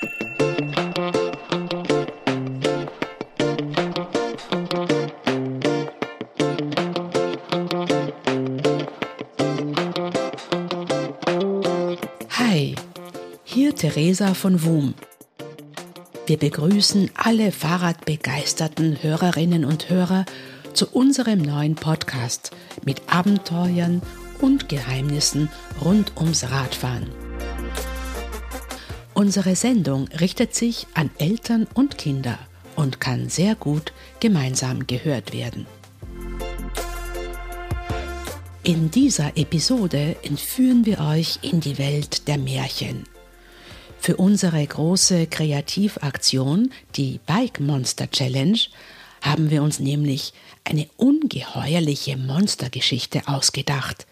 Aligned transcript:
Hi, 0.00 0.06
hier 13.42 13.74
Theresa 13.74 14.34
von 14.34 14.64
WUM. 14.64 14.94
Wir 16.26 16.36
begrüßen 16.36 17.10
alle 17.16 17.50
Fahrradbegeisterten 17.50 19.02
Hörerinnen 19.02 19.64
und 19.64 19.90
Hörer 19.90 20.26
zu 20.74 20.86
unserem 20.90 21.42
neuen 21.42 21.74
Podcast 21.74 22.52
mit 22.84 23.02
Abenteuern 23.08 24.00
und 24.40 24.68
Geheimnissen 24.68 25.50
rund 25.84 26.12
ums 26.16 26.48
Radfahren. 26.52 27.17
Unsere 29.18 29.56
Sendung 29.56 30.06
richtet 30.20 30.54
sich 30.54 30.86
an 30.94 31.10
Eltern 31.18 31.66
und 31.74 31.98
Kinder 31.98 32.38
und 32.76 33.00
kann 33.00 33.28
sehr 33.28 33.56
gut 33.56 33.92
gemeinsam 34.20 34.86
gehört 34.86 35.32
werden. 35.32 35.66
In 38.62 38.92
dieser 38.92 39.36
Episode 39.36 40.14
entführen 40.22 40.86
wir 40.86 41.00
euch 41.00 41.40
in 41.42 41.58
die 41.58 41.78
Welt 41.78 42.28
der 42.28 42.38
Märchen. 42.38 43.06
Für 43.98 44.14
unsere 44.18 44.64
große 44.64 45.26
Kreativaktion, 45.26 46.70
die 46.94 47.18
Bike 47.26 47.58
Monster 47.58 48.08
Challenge, 48.08 48.60
haben 49.20 49.50
wir 49.50 49.64
uns 49.64 49.80
nämlich 49.80 50.32
eine 50.62 50.88
ungeheuerliche 50.96 52.16
Monstergeschichte 52.16 53.22
ausgedacht. 53.26 54.06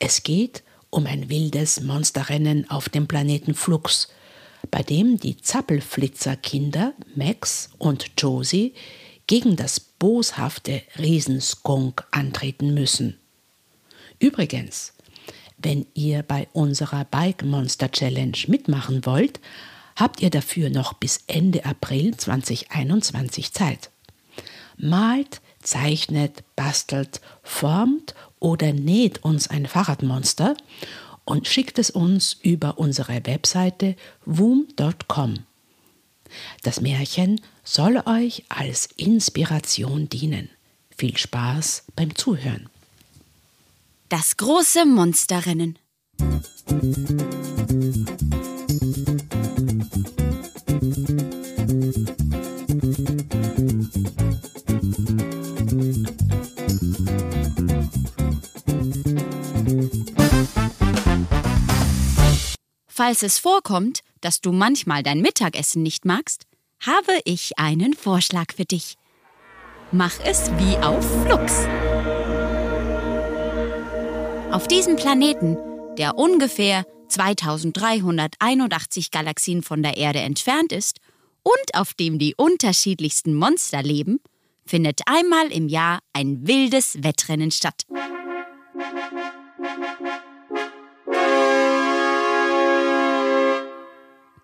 Es 0.00 0.24
geht 0.24 0.64
um 0.96 1.06
ein 1.06 1.28
wildes 1.28 1.82
Monsterrennen 1.82 2.70
auf 2.70 2.88
dem 2.88 3.06
Planeten 3.06 3.54
Flux, 3.54 4.08
bei 4.70 4.82
dem 4.82 5.20
die 5.20 5.36
Zappelflitzerkinder 5.36 6.94
Max 7.14 7.68
und 7.76 8.12
Josie 8.16 8.72
gegen 9.26 9.56
das 9.56 9.78
boshafte 9.78 10.80
Riesenskunk 10.98 12.02
antreten 12.12 12.72
müssen. 12.72 13.18
Übrigens, 14.18 14.94
wenn 15.58 15.86
ihr 15.92 16.22
bei 16.22 16.48
unserer 16.54 17.04
Bike 17.04 17.44
Monster 17.44 17.90
Challenge 17.90 18.38
mitmachen 18.46 19.04
wollt, 19.04 19.38
habt 19.96 20.22
ihr 20.22 20.30
dafür 20.30 20.70
noch 20.70 20.94
bis 20.94 21.20
Ende 21.26 21.66
April 21.66 22.16
2021 22.16 23.52
Zeit. 23.52 23.90
Malt, 24.78 25.42
zeichnet, 25.60 26.42
bastelt, 26.54 27.20
formt 27.42 28.14
oder 28.40 28.72
näht 28.72 29.24
uns 29.24 29.48
ein 29.48 29.66
Fahrradmonster 29.66 30.56
und 31.24 31.46
schickt 31.46 31.78
es 31.78 31.90
uns 31.90 32.34
über 32.42 32.78
unsere 32.78 33.26
Webseite 33.26 33.96
woom.com. 34.24 35.34
Das 36.62 36.80
Märchen 36.80 37.40
soll 37.64 38.02
euch 38.06 38.44
als 38.48 38.86
Inspiration 38.96 40.08
dienen. 40.08 40.50
Viel 40.96 41.16
Spaß 41.16 41.84
beim 41.94 42.14
Zuhören. 42.14 42.68
Das 44.08 44.36
große 44.36 44.86
Monsterrennen. 44.86 45.78
Falls 62.96 63.22
es 63.22 63.38
vorkommt, 63.38 64.00
dass 64.22 64.40
du 64.40 64.50
manchmal 64.52 65.02
dein 65.02 65.20
Mittagessen 65.20 65.82
nicht 65.82 66.06
magst, 66.06 66.46
habe 66.80 67.20
ich 67.26 67.58
einen 67.58 67.92
Vorschlag 67.92 68.54
für 68.56 68.64
dich. 68.64 68.96
Mach 69.92 70.18
es 70.24 70.50
wie 70.52 70.78
auf 70.78 71.04
Flux. 71.22 71.66
Auf 74.50 74.66
diesem 74.66 74.96
Planeten, 74.96 75.58
der 75.98 76.16
ungefähr 76.16 76.86
2381 77.08 79.10
Galaxien 79.10 79.62
von 79.62 79.82
der 79.82 79.98
Erde 79.98 80.20
entfernt 80.20 80.72
ist 80.72 81.00
und 81.42 81.74
auf 81.74 81.92
dem 81.92 82.18
die 82.18 82.34
unterschiedlichsten 82.34 83.34
Monster 83.34 83.82
leben, 83.82 84.20
findet 84.64 85.02
einmal 85.04 85.52
im 85.52 85.68
Jahr 85.68 85.98
ein 86.14 86.46
wildes 86.46 87.02
Wettrennen 87.02 87.50
statt. 87.50 87.84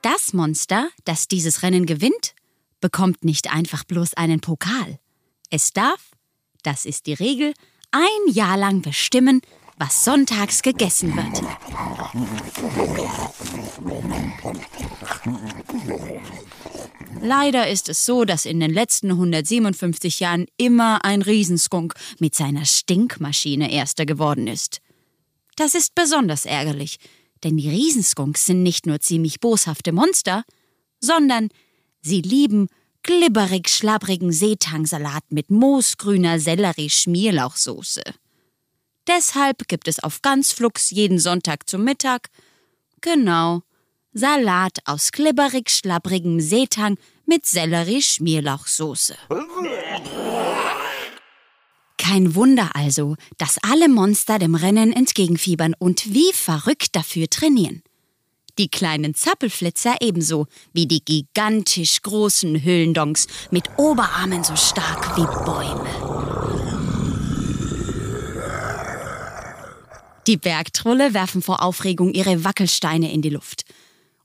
Das 0.02 0.32
Monster, 0.32 0.88
das 1.04 1.28
dieses 1.28 1.62
Rennen 1.62 1.86
gewinnt, 1.86 2.34
bekommt 2.80 3.24
nicht 3.24 3.52
einfach 3.52 3.84
bloß 3.84 4.14
einen 4.14 4.40
Pokal. 4.40 4.98
Es 5.48 5.72
darf, 5.72 6.10
das 6.64 6.86
ist 6.86 7.06
die 7.06 7.14
Regel, 7.14 7.54
ein 7.92 8.32
Jahr 8.32 8.56
lang 8.56 8.82
bestimmen, 8.82 9.42
was 9.78 10.04
sonntags 10.04 10.62
gegessen 10.62 11.16
wird. 11.16 11.42
Leider 17.20 17.68
ist 17.68 17.88
es 17.88 18.04
so, 18.04 18.24
dass 18.24 18.44
in 18.44 18.58
den 18.58 18.72
letzten 18.72 19.12
157 19.12 20.18
Jahren 20.18 20.46
immer 20.56 21.04
ein 21.04 21.22
Riesenskunk 21.22 21.94
mit 22.18 22.34
seiner 22.34 22.64
Stinkmaschine 22.64 23.70
Erster 23.70 24.04
geworden 24.04 24.48
ist. 24.48 24.80
Das 25.54 25.76
ist 25.76 25.94
besonders 25.94 26.44
ärgerlich, 26.44 26.98
denn 27.44 27.56
die 27.56 27.68
Riesenskunks 27.68 28.46
sind 28.46 28.62
nicht 28.62 28.86
nur 28.86 29.00
ziemlich 29.00 29.40
boshafte 29.40 29.92
Monster, 29.92 30.44
sondern 31.00 31.48
sie 32.00 32.20
lieben 32.20 32.68
glibberig-schlabbrigen 33.02 34.32
Seetangsalat 34.32 35.24
mit 35.30 35.50
moosgrüner 35.50 36.38
Sellerie-Schmierlauchsoße. 36.38 38.02
Deshalb 39.08 39.66
gibt 39.66 39.88
es 39.88 39.98
auf 39.98 40.22
ganz 40.22 40.52
Flux 40.52 40.90
jeden 40.90 41.18
Sonntag 41.18 41.68
zum 41.68 41.82
Mittag, 41.82 42.28
genau, 43.00 43.62
Salat 44.12 44.78
aus 44.84 45.10
glibberig-schlabbrigem 45.10 46.40
Seetang 46.40 46.98
mit 47.26 47.46
Sellerie-Schmierlauchsoße. 47.46 49.16
Kein 52.02 52.34
Wunder 52.34 52.74
also, 52.74 53.14
dass 53.38 53.58
alle 53.62 53.88
Monster 53.88 54.40
dem 54.40 54.56
Rennen 54.56 54.92
entgegenfiebern 54.92 55.72
und 55.78 56.12
wie 56.12 56.32
verrückt 56.32 56.96
dafür 56.96 57.30
trainieren. 57.30 57.84
Die 58.58 58.66
kleinen 58.66 59.14
Zappelflitzer 59.14 59.94
ebenso 60.00 60.48
wie 60.72 60.88
die 60.88 61.04
gigantisch 61.04 62.02
großen 62.02 62.60
Höhlendonks 62.64 63.28
mit 63.52 63.70
Oberarmen 63.76 64.42
so 64.42 64.56
stark 64.56 65.16
wie 65.16 65.44
Bäume. 65.44 65.86
Die 70.26 70.36
Bergtrolle 70.36 71.14
werfen 71.14 71.40
vor 71.40 71.62
Aufregung 71.62 72.12
ihre 72.12 72.42
Wackelsteine 72.42 73.12
in 73.12 73.22
die 73.22 73.30
Luft. 73.30 73.64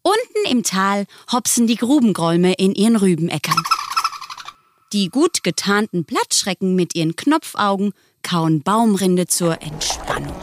Unten 0.02 0.52
im 0.52 0.64
Tal 0.64 1.06
hopsen 1.32 1.68
die 1.68 1.76
Grubengräume 1.76 2.54
in 2.54 2.74
ihren 2.74 2.96
Rübenäckern. 2.96 3.62
Die 4.94 5.10
gut 5.10 5.44
getarnten 5.44 6.06
Blattschrecken 6.06 6.74
mit 6.74 6.96
ihren 6.96 7.18
Knopfaugen 7.18 7.92
kauen 8.24 8.62
Baumrinde 8.64 9.28
zur 9.28 9.62
Entspannung. 9.62 10.36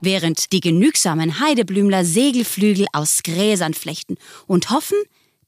Während 0.00 0.52
die 0.52 0.60
genügsamen 0.60 1.40
Heideblümler 1.40 2.06
Segelflügel 2.06 2.86
aus 2.94 3.22
Gräsern 3.22 3.74
flechten 3.74 4.16
und 4.46 4.70
hoffen, 4.70 4.96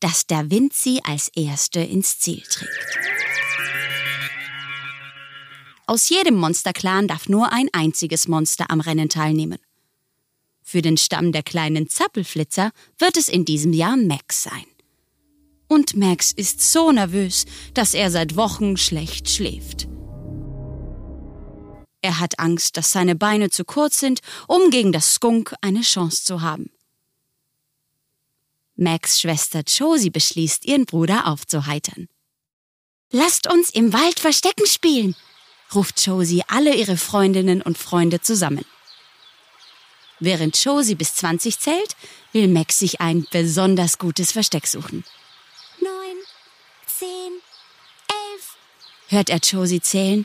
dass 0.00 0.26
der 0.26 0.50
Wind 0.50 0.74
sie 0.74 1.00
als 1.02 1.28
Erste 1.28 1.80
ins 1.80 2.18
Ziel 2.18 2.42
trägt. 2.42 2.98
Aus 5.86 6.10
jedem 6.10 6.34
Monsterclan 6.34 7.08
darf 7.08 7.30
nur 7.30 7.50
ein 7.50 7.68
einziges 7.72 8.28
Monster 8.28 8.70
am 8.70 8.80
Rennen 8.80 9.08
teilnehmen. 9.08 9.58
Für 10.72 10.80
den 10.80 10.96
Stamm 10.96 11.32
der 11.32 11.42
kleinen 11.42 11.86
Zappelflitzer 11.86 12.72
wird 12.96 13.18
es 13.18 13.28
in 13.28 13.44
diesem 13.44 13.74
Jahr 13.74 13.94
Max 13.98 14.44
sein. 14.44 14.64
Und 15.68 15.98
Max 15.98 16.32
ist 16.32 16.62
so 16.62 16.90
nervös, 16.92 17.44
dass 17.74 17.92
er 17.92 18.10
seit 18.10 18.36
Wochen 18.36 18.78
schlecht 18.78 19.28
schläft. 19.28 19.86
Er 22.00 22.20
hat 22.20 22.38
Angst, 22.38 22.78
dass 22.78 22.90
seine 22.90 23.14
Beine 23.14 23.50
zu 23.50 23.66
kurz 23.66 24.00
sind, 24.00 24.20
um 24.48 24.70
gegen 24.70 24.92
das 24.92 25.12
Skunk 25.12 25.54
eine 25.60 25.82
Chance 25.82 26.24
zu 26.24 26.40
haben. 26.40 26.70
Max 28.74 29.20
Schwester 29.20 29.64
Josie 29.66 30.08
beschließt, 30.08 30.64
ihren 30.64 30.86
Bruder 30.86 31.26
aufzuheitern. 31.26 32.08
Lasst 33.10 33.46
uns 33.46 33.68
im 33.68 33.92
Wald 33.92 34.18
Verstecken 34.18 34.64
spielen, 34.64 35.16
ruft 35.74 36.00
Josie 36.06 36.44
alle 36.48 36.74
ihre 36.74 36.96
Freundinnen 36.96 37.60
und 37.60 37.76
Freunde 37.76 38.22
zusammen. 38.22 38.64
Während 40.24 40.56
Josie 40.62 40.94
bis 40.94 41.16
20 41.16 41.58
zählt, 41.58 41.96
will 42.32 42.46
Max 42.46 42.78
sich 42.78 43.00
ein 43.00 43.26
besonders 43.32 43.98
gutes 43.98 44.30
Versteck 44.30 44.68
suchen. 44.68 45.02
Neun, 45.80 46.16
zehn, 46.86 47.40
elf, 48.06 48.56
hört 49.08 49.30
er 49.30 49.38
Josie 49.38 49.80
zählen, 49.80 50.24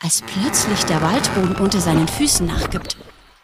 als 0.00 0.22
plötzlich 0.22 0.84
der 0.84 1.02
Waldboden 1.02 1.56
unter 1.56 1.82
seinen 1.82 2.08
Füßen 2.08 2.46
nachgibt 2.46 2.96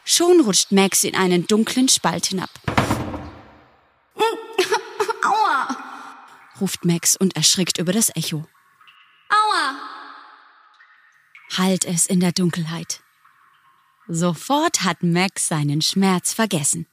Schon 0.04 0.40
rutscht 0.40 0.72
Max 0.72 1.04
in 1.04 1.14
einen 1.14 1.46
dunklen 1.46 1.90
Spalt 1.90 2.24
hinab. 2.24 2.48
Aua! 5.22 5.76
ruft 6.58 6.86
Max 6.86 7.16
und 7.16 7.36
erschrickt 7.36 7.76
über 7.76 7.92
das 7.92 8.08
Echo. 8.16 8.46
Aua! 9.28 9.74
Halt 11.58 11.84
es 11.84 12.06
in 12.06 12.20
der 12.20 12.32
Dunkelheit. 12.32 13.00
Sofort 14.14 14.82
hat 14.82 15.02
Max 15.02 15.48
seinen 15.48 15.80
Schmerz 15.80 16.34
vergessen. 16.34 16.86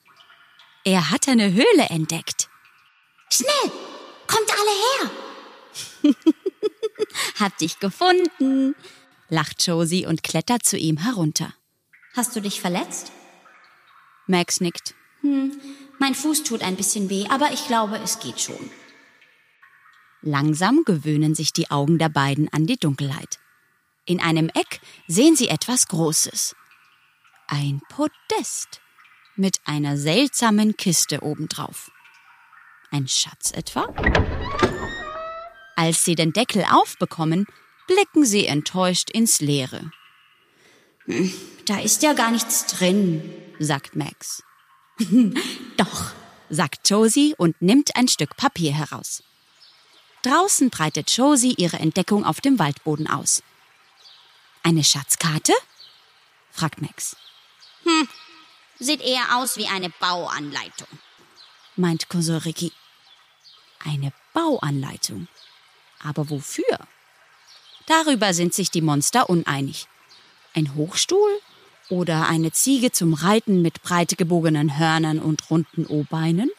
Er 0.85 1.11
hat 1.11 1.27
eine 1.27 1.51
Höhle 1.51 1.89
entdeckt. 1.89 2.47
Schnell! 3.29 3.71
Kommt 4.25 4.49
alle 4.57 6.13
her! 6.13 6.13
Hab 7.39 7.57
dich 7.57 7.79
gefunden, 7.79 8.73
lacht 9.27 9.67
Josie 9.67 10.05
und 10.05 10.23
klettert 10.23 10.63
zu 10.63 10.77
ihm 10.77 10.95
herunter. 10.95 11.53
Hast 12.15 12.37
du 12.37 12.39
dich 12.39 12.61
verletzt? 12.61 13.11
Max 14.27 14.61
nickt. 14.61 14.95
Mein 15.21 16.15
Fuß 16.15 16.43
tut 16.43 16.61
ein 16.61 16.77
bisschen 16.77 17.09
weh, 17.09 17.25
aber 17.29 17.51
ich 17.51 17.67
glaube, 17.67 17.99
es 18.01 18.19
geht 18.19 18.39
schon. 18.39 18.71
Langsam 20.21 20.83
gewöhnen 20.85 21.35
sich 21.35 21.51
die 21.51 21.69
Augen 21.69 21.97
der 21.97 22.09
beiden 22.09 22.47
an 22.53 22.65
die 22.65 22.77
Dunkelheit. 22.77 23.39
In 24.05 24.21
einem 24.21 24.47
Eck 24.47 24.79
sehen 25.09 25.35
sie 25.35 25.49
etwas 25.49 25.89
Großes. 25.89 26.55
Ein 27.51 27.81
Podest 27.89 28.79
mit 29.35 29.59
einer 29.65 29.97
seltsamen 29.97 30.77
Kiste 30.77 31.23
obendrauf. 31.23 31.89
Ein 32.91 33.07
Schatz 33.07 33.51
etwa? 33.53 33.87
Als 35.75 36.05
sie 36.05 36.13
den 36.13 36.31
Deckel 36.31 36.63
aufbekommen, 36.69 37.47
blicken 37.87 38.23
sie 38.23 38.45
enttäuscht 38.45 39.09
ins 39.09 39.41
Leere, 39.41 39.89
Da 41.65 41.79
ist 41.79 42.03
ja 42.03 42.13
gar 42.13 42.29
nichts 42.29 42.67
drin. 42.67 43.33
sagt 43.57 43.95
Max. 43.95 44.43
Doch, 45.77 46.11
sagt 46.51 46.87
Josie 46.87 47.33
und 47.35 47.59
nimmt 47.63 47.95
ein 47.95 48.07
Stück 48.07 48.37
Papier 48.37 48.73
heraus. 48.73 49.23
Draußen 50.21 50.69
breitet 50.69 51.09
Josie 51.09 51.55
ihre 51.57 51.79
Entdeckung 51.79 52.25
auf 52.25 52.41
dem 52.41 52.59
Waldboden 52.59 53.07
aus. 53.07 53.41
Eine 54.61 54.83
Schatzkarte? 54.83 55.53
fragt 56.51 56.79
Max. 56.79 57.15
Sieht 58.79 59.01
eher 59.01 59.37
aus 59.37 59.57
wie 59.57 59.67
eine 59.67 59.89
Bauanleitung. 59.99 60.87
meint 61.75 62.09
Cousin 62.09 62.37
Ricky. 62.37 62.71
Eine 63.83 64.13
Bauanleitung. 64.33 65.27
Aber 66.03 66.29
wofür? 66.29 66.79
Darüber 67.87 68.33
sind 68.33 68.53
sich 68.53 68.71
die 68.71 68.81
Monster 68.81 69.29
uneinig. 69.29 69.87
Ein 70.53 70.75
Hochstuhl 70.75 71.41
oder 71.89 72.27
eine 72.27 72.51
Ziege 72.51 72.91
zum 72.91 73.13
Reiten 73.13 73.61
mit 73.61 73.81
breit 73.81 74.17
gebogenen 74.17 74.77
Hörnern 74.77 75.19
und 75.19 75.49
runden 75.49 75.85
O-Beinen? 75.85 76.49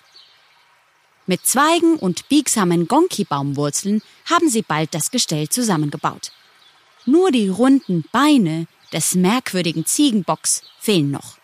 Mit 1.26 1.46
Zweigen 1.46 1.96
und 1.96 2.28
biegsamen 2.28 2.88
Gonki-Baumwurzeln 2.88 4.02
haben 4.28 4.48
sie 4.48 4.62
bald 4.62 4.94
das 4.94 5.10
Gestell 5.10 5.48
zusammengebaut. 5.48 6.32
Nur 7.06 7.30
die 7.30 7.48
runden 7.48 8.04
Beine 8.10 8.66
des 8.92 9.14
merkwürdigen 9.14 9.86
Ziegenbocks 9.86 10.62
fehlen 10.78 11.10
noch. 11.10 11.38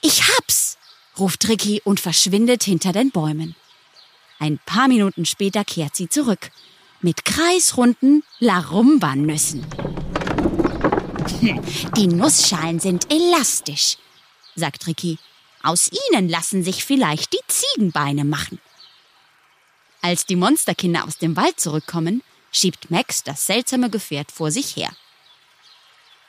Ich 0.00 0.22
hab's! 0.28 0.78
ruft 1.18 1.48
Ricky 1.48 1.80
und 1.84 2.00
verschwindet 2.00 2.64
hinter 2.64 2.92
den 2.92 3.10
Bäumen. 3.10 3.54
Ein 4.38 4.58
paar 4.58 4.88
Minuten 4.88 5.24
später 5.26 5.64
kehrt 5.64 5.94
sie 5.94 6.08
zurück. 6.08 6.50
Mit 7.00 7.24
kreisrunden 7.24 8.24
Larumba-Nüssen. 8.40 9.64
Die 11.96 12.06
Nussschalen 12.06 12.80
sind 12.80 13.12
elastisch, 13.12 13.98
sagt 14.56 14.86
Ricky. 14.86 15.18
Aus 15.62 15.90
ihnen 16.10 16.28
lassen 16.28 16.64
sich 16.64 16.84
vielleicht 16.84 17.32
die 17.32 17.40
Ziegenbeine 17.46 18.24
machen. 18.24 18.60
Als 20.00 20.26
die 20.26 20.34
Monsterkinder 20.34 21.04
aus 21.04 21.18
dem 21.18 21.36
Wald 21.36 21.60
zurückkommen, 21.60 22.22
schiebt 22.50 22.90
Max 22.90 23.22
das 23.22 23.46
seltsame 23.46 23.88
Gefährt 23.88 24.32
vor 24.32 24.50
sich 24.50 24.74
her. 24.74 24.90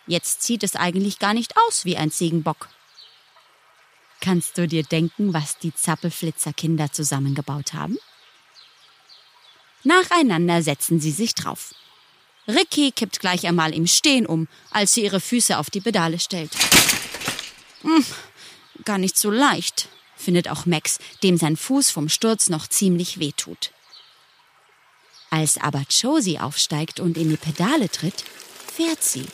Jetzt 0.07 0.43
sieht 0.43 0.63
es 0.63 0.75
eigentlich 0.75 1.19
gar 1.19 1.33
nicht 1.33 1.55
aus 1.67 1.85
wie 1.85 1.97
ein 1.97 2.11
Ziegenbock. 2.11 2.69
Kannst 4.19 4.57
du 4.57 4.67
dir 4.67 4.83
denken, 4.83 5.33
was 5.33 5.57
die 5.57 5.73
Zappelflitzerkinder 5.73 6.91
zusammengebaut 6.91 7.73
haben? 7.73 7.97
Nacheinander 9.83 10.61
setzen 10.61 10.99
sie 10.99 11.11
sich 11.11 11.35
drauf. 11.35 11.73
Ricky 12.47 12.91
kippt 12.91 13.19
gleich 13.19 13.47
einmal 13.47 13.73
im 13.73 13.87
Stehen 13.87 14.25
um, 14.25 14.47
als 14.71 14.93
sie 14.93 15.03
ihre 15.03 15.19
Füße 15.19 15.57
auf 15.57 15.69
die 15.69 15.81
Pedale 15.81 16.19
stellt. 16.19 16.51
Hm, 17.81 18.05
gar 18.85 18.97
nicht 18.97 19.17
so 19.17 19.29
leicht, 19.29 19.87
findet 20.15 20.49
auch 20.49 20.65
Max, 20.65 20.99
dem 21.21 21.37
sein 21.37 21.57
Fuß 21.57 21.91
vom 21.91 22.09
Sturz 22.09 22.49
noch 22.49 22.67
ziemlich 22.67 23.19
weh 23.19 23.31
tut. 23.35 23.71
Als 25.29 25.57
aber 25.57 25.83
Josie 25.89 26.39
aufsteigt 26.39 26.99
und 26.99 27.17
in 27.17 27.29
die 27.29 27.37
Pedale 27.37 27.89
tritt, 27.89 28.23
fährt 28.73 29.03
sie. 29.03 29.25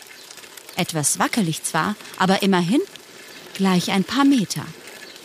Etwas 0.80 1.20
wackelig 1.20 1.62
zwar, 1.64 1.98
aber 2.20 2.42
immerhin 2.42 2.80
gleich 3.54 3.92
ein 3.92 4.06
paar 4.06 4.24
Meter 4.24 4.66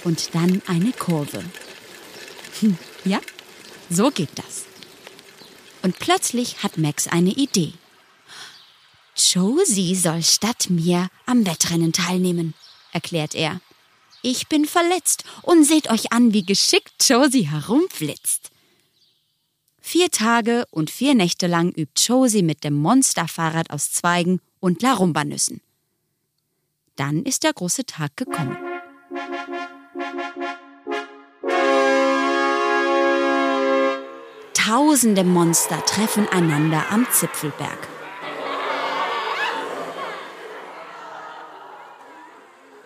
und 0.02 0.34
dann 0.34 0.60
eine 0.66 0.90
Kurve. 0.90 1.44
Hm, 2.58 2.76
ja, 3.04 3.20
so 3.88 4.10
geht 4.10 4.30
das. 4.34 4.64
Und 5.82 6.00
plötzlich 6.00 6.64
hat 6.64 6.76
Max 6.76 7.06
eine 7.06 7.30
Idee. 7.30 7.72
Josie 9.16 9.94
soll 9.94 10.24
statt 10.24 10.70
mir 10.70 11.06
am 11.24 11.46
Wettrennen 11.46 11.92
teilnehmen, 11.92 12.54
erklärt 12.90 13.36
er. 13.36 13.60
Ich 14.22 14.48
bin 14.48 14.64
verletzt 14.64 15.22
und 15.42 15.62
seht 15.62 15.88
euch 15.88 16.10
an, 16.10 16.32
wie 16.32 16.44
geschickt 16.44 16.94
Josie 17.08 17.48
herumflitzt. 17.48 18.50
Vier 19.80 20.10
Tage 20.10 20.66
und 20.72 20.90
vier 20.90 21.14
Nächte 21.14 21.46
lang 21.46 21.70
übt 21.76 22.02
Josie 22.04 22.42
mit 22.42 22.64
dem 22.64 22.74
Monsterfahrrad 22.74 23.70
aus 23.70 23.92
Zweigen 23.92 24.40
und 24.64 24.80
Larumbanüssen. 24.80 25.60
Dann 26.96 27.24
ist 27.24 27.42
der 27.42 27.52
große 27.52 27.84
Tag 27.84 28.16
gekommen. 28.16 28.56
Tausende 34.54 35.22
Monster 35.22 35.84
treffen 35.84 36.26
einander 36.30 36.82
am 36.90 37.06
Zipfelberg. 37.10 37.76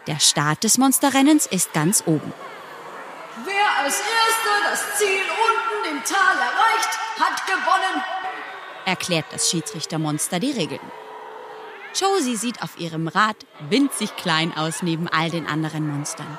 Der 0.08 0.18
Start 0.18 0.64
des 0.64 0.78
Monsterrennens 0.78 1.47
ist 1.47 1.73
ganz 1.75 2.02
oben. 2.06 2.32
Wer 3.44 3.85
als 3.85 4.00
Erster 4.00 4.68
das 4.68 4.99
Ziel 4.99 5.23
unten 5.47 5.97
im 5.97 6.02
Tal 6.02 6.38
erreicht, 6.38 6.99
hat 7.20 7.47
gewonnen. 7.47 8.02
erklärt 8.85 9.26
das 9.30 9.49
Schiedsrichtermonster 9.49 10.40
die 10.40 10.50
Regeln. 10.50 10.80
Josie 11.95 12.37
sieht 12.37 12.62
auf 12.62 12.78
ihrem 12.78 13.09
Rad 13.09 13.37
winzig 13.68 14.14
klein 14.16 14.57
aus 14.57 14.83
neben 14.83 15.09
all 15.09 15.30
den 15.30 15.47
anderen 15.47 15.87
Monstern. 15.87 16.38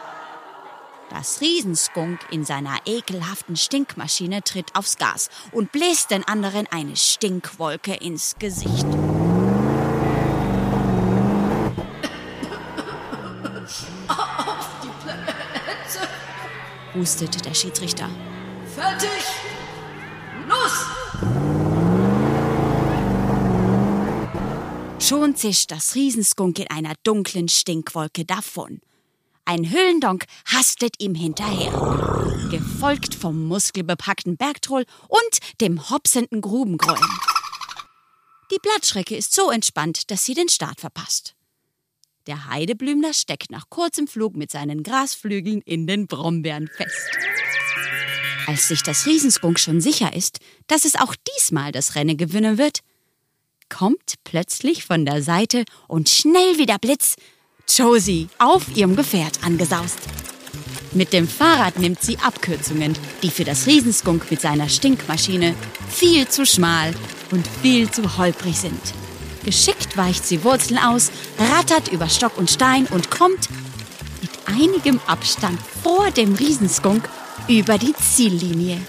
Das 1.10 1.42
Riesenskunk 1.42 2.20
in 2.30 2.46
seiner 2.46 2.78
ekelhaften 2.86 3.56
Stinkmaschine 3.56 4.44
tritt 4.44 4.76
aufs 4.76 4.98
Gas 4.98 5.30
und 5.52 5.72
bläst 5.72 6.12
den 6.12 6.28
anderen 6.28 6.68
eine 6.72 6.96
Stinkwolke 6.96 7.96
ins 7.96 8.36
Gesicht. 8.38 8.86
hustet 17.00 17.46
der 17.46 17.54
Schiedsrichter. 17.54 18.10
Fertig. 18.76 19.24
Los! 20.48 21.39
Schon 25.10 25.36
zischt 25.36 25.72
das 25.72 25.96
Riesenskunk 25.96 26.60
in 26.60 26.70
einer 26.70 26.94
dunklen 27.04 27.50
Stinkwolke 27.50 28.26
davon. 28.26 28.80
Ein 29.44 29.68
Höhlendonk 29.68 30.26
hastet 30.46 30.94
ihm 31.00 31.16
hinterher, 31.16 31.72
gefolgt 32.52 33.16
vom 33.16 33.48
muskelbepackten 33.48 34.38
Bergtroll 34.38 34.86
und 35.08 35.62
dem 35.62 35.90
hopsenden 35.90 36.42
Grubengrollen. 36.42 37.10
Die 38.52 38.60
Blattschrecke 38.62 39.16
ist 39.16 39.34
so 39.34 39.50
entspannt, 39.50 40.12
dass 40.12 40.26
sie 40.26 40.36
den 40.36 40.48
Start 40.48 40.80
verpasst. 40.80 41.34
Der 42.28 42.46
Heideblümler 42.46 43.16
steckt 43.16 43.50
nach 43.50 43.68
kurzem 43.72 44.06
Flug 44.06 44.38
mit 44.38 44.52
seinen 44.52 44.84
Grasflügeln 44.84 45.64
in 45.64 45.88
den 45.88 46.06
Brombeeren 46.06 46.68
fest. 46.68 47.18
Als 48.46 48.68
sich 48.68 48.84
das 48.84 49.08
Riesenskunk 49.08 49.60
schon 49.60 49.82
sicher 49.82 50.14
ist, 50.14 50.38
dass 50.68 50.86
es 50.86 50.94
auch 50.94 51.16
diesmal 51.36 51.72
das 51.72 51.96
Rennen 51.96 52.16
gewinnen 52.16 52.60
wird, 52.60 52.82
kommt 53.70 54.16
plötzlich 54.24 54.86
von 54.86 55.06
der 55.06 55.22
Seite 55.24 55.64
und 55.88 56.10
schnell 56.10 56.58
wie 56.58 56.66
der 56.66 56.80
Blitz 56.80 57.16
Josie 57.68 58.28
auf 58.40 58.76
ihrem 58.76 58.96
Gefährt 58.96 59.44
angesaust. 59.44 60.00
Mit 60.92 61.14
dem 61.14 61.28
Fahrrad 61.28 61.78
nimmt 61.78 62.02
sie 62.02 62.18
Abkürzungen, 62.18 62.98
die 63.22 63.30
für 63.30 63.44
das 63.44 63.68
Riesenskunk 63.68 64.32
mit 64.32 64.42
seiner 64.42 64.70
Stinkmaschine 64.70 65.54
viel 65.88 66.28
zu 66.28 66.46
schmal 66.46 66.94
und 67.32 67.48
viel 67.62 67.92
zu 67.92 68.18
holprig 68.18 68.58
sind. 68.58 68.82
Geschickt 69.46 69.98
weicht 69.98 70.26
sie 70.26 70.44
Wurzeln 70.44 70.80
aus, 70.80 71.12
rattert 71.38 71.92
über 71.92 72.10
Stock 72.10 72.38
und 72.38 72.50
Stein 72.50 72.88
und 72.88 73.12
kommt 73.12 73.50
mit 74.22 74.32
einigem 74.48 75.00
Abstand 75.06 75.60
vor 75.84 76.10
dem 76.12 76.34
Riesenskunk 76.34 77.08
über 77.48 77.78
die 77.78 77.94
Ziellinie. 77.94 78.80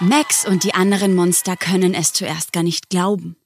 Max 0.00 0.46
und 0.46 0.62
die 0.62 0.74
anderen 0.74 1.16
Monster 1.16 1.56
können 1.56 1.92
es 1.92 2.12
zuerst 2.12 2.52
gar 2.52 2.62
nicht 2.62 2.88
glauben. 2.88 3.36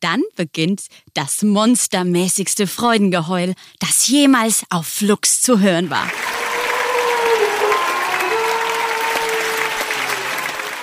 Dann 0.00 0.22
beginnt 0.34 0.86
das 1.14 1.42
monstermäßigste 1.42 2.66
Freudengeheul, 2.66 3.54
das 3.78 4.08
jemals 4.08 4.64
auf 4.70 4.86
Flux 4.86 5.42
zu 5.42 5.60
hören 5.60 5.90
war. 5.90 6.10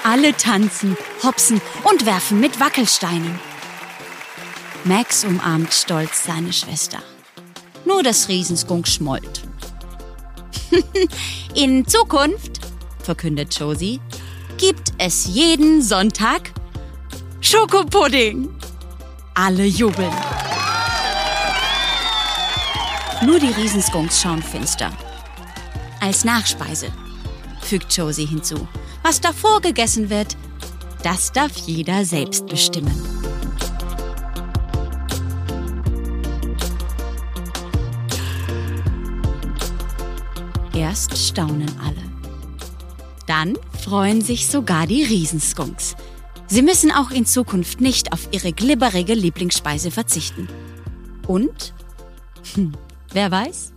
Alle 0.05 0.35
tanzen, 0.37 0.95
hopsen 1.21 1.59
und 1.83 2.05
werfen 2.05 2.39
mit 2.39 2.61
Wackelsteinen. 2.61 3.39
Max 4.85 5.25
umarmt 5.25 5.73
stolz 5.73 6.23
seine 6.23 6.53
Schwester. 6.53 7.03
Nur 7.85 8.03
das 8.03 8.29
Riesenskunk 8.29 8.87
schmollt. 8.87 9.41
In 11.55 11.85
Zukunft, 11.85 12.61
verkündet 13.03 13.53
Josie, 13.53 13.99
gibt 14.61 14.93
es 14.99 15.25
jeden 15.25 15.81
Sonntag 15.81 16.51
Schokopudding. 17.41 18.47
Alle 19.33 19.65
jubeln. 19.65 20.13
Nur 23.25 23.39
die 23.39 23.49
Riesenskunks 23.49 24.21
schauen 24.21 24.43
finster. 24.43 24.91
Als 25.99 26.23
Nachspeise, 26.25 26.91
fügt 27.61 27.91
Josie 27.91 28.27
hinzu. 28.27 28.67
Was 29.01 29.19
davor 29.19 29.61
gegessen 29.61 30.11
wird, 30.11 30.37
das 31.01 31.31
darf 31.31 31.57
jeder 31.65 32.05
selbst 32.05 32.45
bestimmen. 32.45 32.95
Erst 40.75 41.17
staunen 41.17 41.71
alle. 41.83 42.10
Dann 43.27 43.57
freuen 43.83 44.21
sich 44.21 44.47
sogar 44.47 44.87
die 44.87 45.03
Riesenskunks. 45.03 45.95
Sie 46.47 46.61
müssen 46.61 46.91
auch 46.91 47.11
in 47.11 47.25
Zukunft 47.25 47.79
nicht 47.79 48.11
auf 48.11 48.27
ihre 48.31 48.51
glibberige 48.51 49.13
Lieblingsspeise 49.13 49.91
verzichten. 49.91 50.49
Und? 51.27 51.73
Hm, 52.55 52.73
wer 53.13 53.31
weiß? 53.31 53.71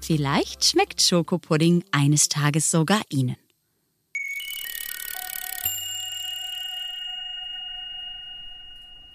Vielleicht 0.00 0.64
schmeckt 0.64 1.00
Schokopudding 1.00 1.84
eines 1.92 2.28
Tages 2.28 2.70
sogar 2.70 3.02
Ihnen. 3.08 3.36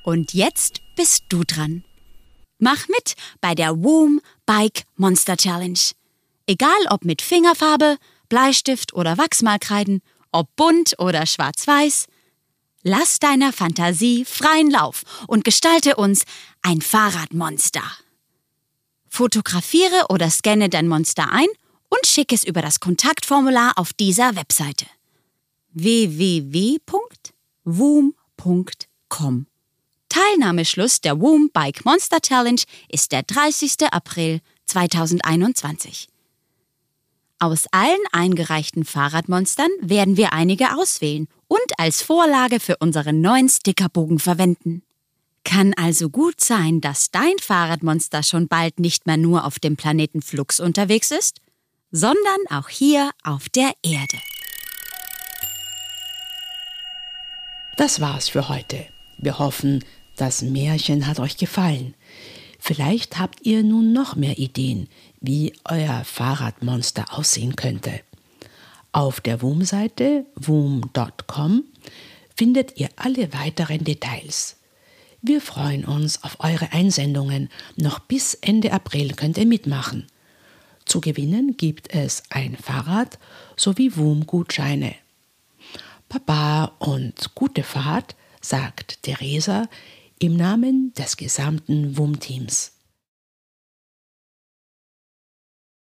Und 0.04 0.34
jetzt 0.34 0.80
bist 0.96 1.26
du 1.28 1.44
dran. 1.44 1.84
Mach 2.60 2.88
mit 2.88 3.16
bei 3.42 3.54
der 3.54 3.84
Woom 3.84 4.22
Bike 4.46 4.84
Monster 4.96 5.36
Challenge. 5.36 5.80
Egal 6.46 6.70
ob 6.90 7.04
mit 7.04 7.22
Fingerfarbe, 7.22 7.98
Bleistift 8.30 8.94
oder 8.94 9.18
Wachsmalkreiden, 9.18 10.02
ob 10.32 10.56
bunt 10.56 10.96
oder 11.00 11.26
schwarz-weiß, 11.26 12.08
lass 12.84 13.20
deiner 13.20 13.54
Fantasie 13.54 14.26
freien 14.26 14.70
Lauf 14.70 15.04
und 15.28 15.44
gestalte 15.44 15.96
uns 15.96 16.24
ein 16.62 16.82
Fahrradmonster. 16.82 17.84
Fotografiere 19.10 20.06
oder 20.10 20.30
scanne 20.30 20.70
dein 20.70 20.88
Monster 20.88 21.32
ein 21.32 21.48
und 21.90 22.06
schick 22.06 22.32
es 22.34 22.44
über 22.44 22.62
das 22.62 22.80
Kontaktformular 22.80 23.74
auf 23.78 23.94
dieser 23.94 24.36
Webseite 24.36 24.86
www.woom.com. 25.74 26.98
Teilnahmeschluss 30.10 31.02
der 31.02 31.20
Woom 31.22 31.50
Bike 31.52 31.86
Monster 31.86 32.20
Challenge 32.20 32.62
ist 32.90 33.12
der 33.12 33.24
30. 33.24 33.92
April 33.92 34.42
2021. 34.66 36.08
Aus 37.40 37.66
allen 37.72 38.00
eingereichten 38.12 38.84
Fahrradmonstern 38.84 39.70
werden 39.80 40.18
wir 40.18 40.34
einige 40.34 40.76
auswählen 40.76 41.28
und 41.48 41.60
als 41.78 42.02
Vorlage 42.02 42.60
für 42.60 42.78
unseren 42.78 43.22
neuen 43.22 43.48
Stickerbogen 43.48 44.18
verwenden. 44.18 44.82
Kann 45.44 45.76
also 45.76 46.10
gut 46.10 46.42
sein, 46.42 46.82
dass 46.82 47.12
dein 47.12 47.38
Fahrradmonster 47.40 48.24
schon 48.24 48.48
bald 48.48 48.80
nicht 48.80 49.06
mehr 49.06 49.18
nur 49.18 49.46
auf 49.46 49.60
dem 49.60 49.78
Planeten 49.78 50.24
Flux 50.24 50.60
unterwegs 50.60 51.12
ist, 51.12 51.42
sondern 51.92 52.18
auch 52.50 52.70
hier 52.70 53.12
auf 53.24 53.50
der 53.50 53.72
Erde. 53.84 54.18
Das 57.78 58.02
war's 58.02 58.30
für 58.30 58.50
heute. 58.50 58.88
Wir 59.20 59.38
hoffen, 59.38 59.86
das 60.16 60.42
Märchen 60.42 61.06
hat 61.06 61.20
euch 61.20 61.38
gefallen. 61.38 61.94
Vielleicht 62.60 63.20
habt 63.20 63.46
ihr 63.46 63.64
nun 63.64 63.94
noch 63.94 64.16
mehr 64.16 64.40
Ideen, 64.40 64.90
wie 65.22 65.54
euer 65.66 66.04
Fahrradmonster 66.04 67.18
aussehen 67.18 67.56
könnte. 67.56 68.02
Auf 68.92 69.22
der 69.22 69.42
WUM-Seite 69.42 70.26
wum.com 70.36 71.64
findet 72.36 72.80
ihr 72.80 72.90
alle 72.96 73.34
weiteren 73.34 73.84
Details. 73.84 74.58
Wir 75.22 75.42
freuen 75.42 75.86
uns 75.86 76.24
auf 76.24 76.38
eure 76.40 76.72
Einsendungen. 76.72 77.50
Noch 77.76 78.00
bis 78.00 78.36
Ende 78.36 78.72
April 78.72 79.14
könnt 79.14 79.38
ihr 79.38 79.46
mitmachen. 79.46 80.08
Zu 80.86 81.02
gewinnen 81.02 81.58
gibt 81.58 81.94
es 81.94 82.24
ein 82.30 82.56
Fahrrad 82.56 83.20
sowie 83.56 83.96
WUM-Gutscheine. 83.96 84.96
Papa 86.08 86.72
und 86.80 87.36
gute 87.36 87.64
Fahrt, 87.64 88.16
sagt 88.40 89.04
Theresa 89.04 89.68
im 90.20 90.38
Namen 90.38 90.94
des 90.94 91.18
gesamten 91.18 91.98
WUM-Teams. 91.98 92.77